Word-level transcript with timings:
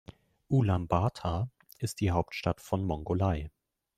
Ulaanbaatar 0.49 1.47
ist 1.77 1.99
die 2.01 2.09
Hauptstadt 2.09 2.59
von 2.59 2.83
Mongolei. 2.83 3.51